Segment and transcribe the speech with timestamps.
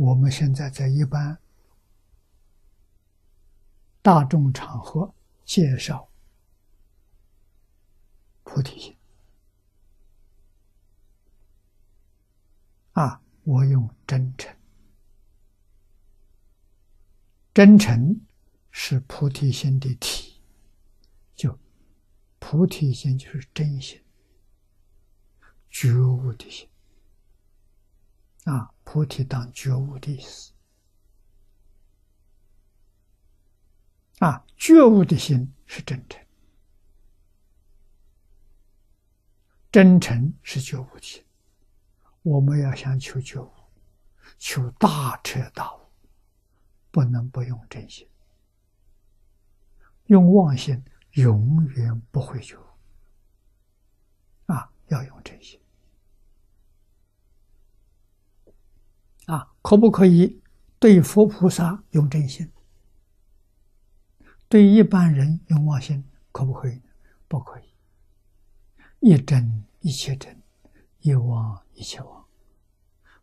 [0.00, 1.38] 我们现在在一般
[4.00, 6.08] 大众场合介绍
[8.42, 8.96] 菩提心
[12.92, 14.56] 啊，我用真诚，
[17.52, 18.18] 真诚
[18.70, 20.40] 是菩提心的体，
[21.34, 21.58] 就
[22.38, 24.02] 菩提心就是真心，
[25.68, 26.66] 觉悟的心。
[28.44, 30.52] 啊，菩提当觉悟的意思。
[34.18, 36.20] 啊，觉悟的心是真诚，
[39.70, 41.24] 真诚是觉悟的心。
[42.22, 43.52] 我们要想求觉悟，
[44.40, 45.80] 求大彻大悟，
[46.90, 48.10] 不能不用真心，
[50.06, 52.64] 用妄心永远不会觉悟。
[54.46, 55.60] 啊，要用真心。
[59.30, 60.42] 啊，可不可以
[60.80, 62.50] 对佛菩萨用真心？
[64.48, 66.82] 对一般人用妄心，可不可以？
[67.28, 67.62] 不可以。
[68.98, 70.42] 一真一切真，
[70.98, 72.26] 一妄一切妄，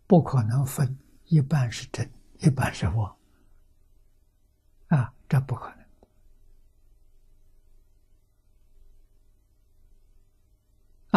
[0.08, 2.10] 不可能分一半是真，
[2.40, 3.14] 一半是妄。
[4.88, 5.86] 啊，这不可能。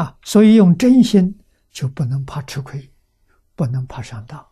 [0.04, 1.38] 啊，所以用真心
[1.70, 2.92] 就不能怕吃亏，
[3.54, 4.49] 不能怕上当。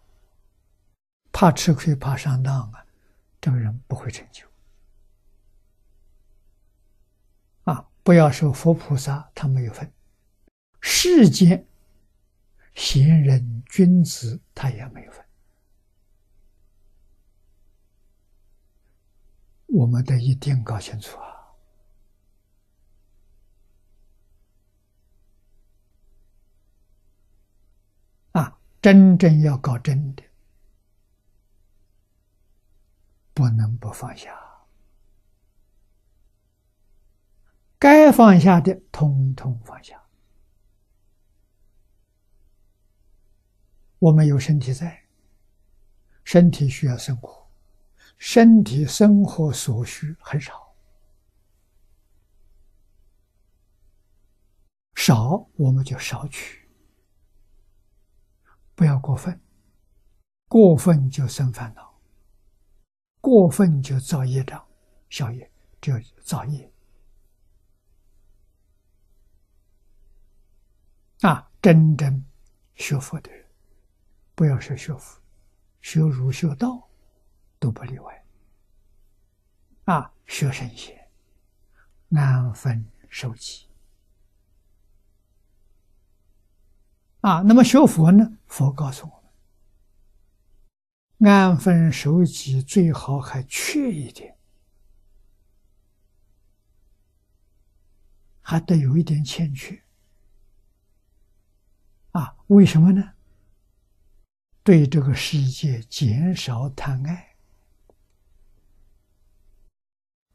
[1.39, 2.85] 怕吃亏，怕上当啊！
[3.41, 4.45] 这个人不会成就
[7.63, 7.89] 啊！
[8.03, 9.89] 不要说佛菩萨，他没有分；
[10.81, 11.65] 世间
[12.75, 15.25] 贤人君子，他也没有分。
[19.69, 21.17] 我们得一定搞清楚
[28.33, 28.43] 啊！
[28.43, 30.25] 啊，真正要搞真的。
[33.39, 34.37] 不能不放下，
[37.79, 40.03] 该放下的通通放下。
[44.01, 45.05] 我们有身体在，
[46.25, 47.49] 身体需要生活，
[48.17, 50.75] 身体生活所需很少，
[54.97, 56.69] 少我们就少取，
[58.75, 59.41] 不要过分，
[60.49, 61.88] 过分就生烦恼。
[63.29, 64.67] 过分就造业障，
[65.11, 65.51] 小业
[65.83, 66.73] 就造业。
[71.21, 72.25] 啊，真正
[72.77, 73.45] 学佛的人，
[74.35, 75.21] 不要说学佛，
[75.83, 76.89] 学儒学道
[77.59, 78.25] 都不例外。
[79.85, 80.99] 啊，学圣贤，
[82.13, 83.69] 安分守己。
[87.21, 88.39] 啊，那么学佛呢？
[88.47, 89.18] 佛告诉我。
[91.19, 94.37] 安分守己最好还缺一点，
[98.41, 99.83] 还得有一点欠缺。
[102.13, 103.15] 啊，为什么呢？
[104.63, 107.37] 对这个世界减少贪爱。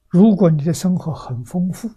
[0.10, 1.90] 如果你的生活很丰富，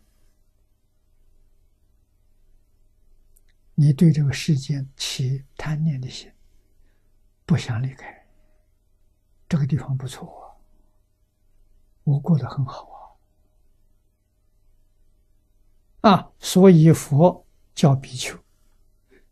[3.75, 6.33] 你对这个世界起贪念的心，
[7.45, 8.16] 不想离开。
[9.49, 10.61] 这个地方不错，
[12.03, 13.17] 我过得很好
[16.01, 18.37] 啊，啊，所以佛叫比丘，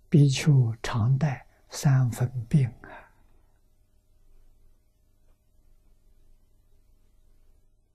[0.09, 3.11] 比丘常带三分病啊，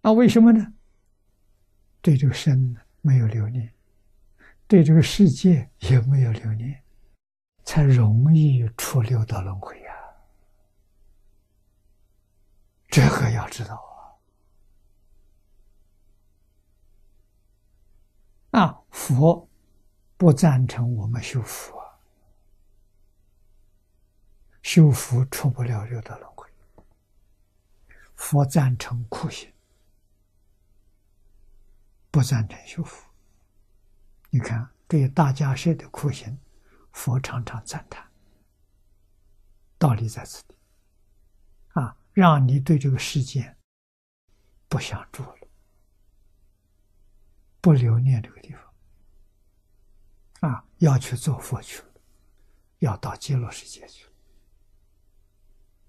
[0.01, 0.73] 那为什么呢？
[2.01, 3.73] 对这个身没有留念，
[4.67, 6.83] 对这个世界也没有留念，
[7.63, 9.78] 才容易出六道轮回。
[12.89, 13.75] 这个要知道
[18.51, 18.59] 啊！
[18.59, 19.47] 啊，佛
[20.17, 21.99] 不赞成我们修福啊，
[24.63, 26.49] 修福出不了六道轮回。
[28.15, 29.53] 佛赞成苦行，
[32.09, 33.07] 不赞成修福。
[34.31, 36.37] 你看，对大家舍的苦行，
[36.91, 38.11] 佛常常赞叹，
[39.77, 40.58] 道理在此地。
[42.19, 43.55] 让你对这个世界
[44.67, 45.37] 不想住了，
[47.61, 48.53] 不留念这个地
[50.41, 51.93] 方，啊，要去做佛去了，
[52.79, 54.08] 要到极乐世界去。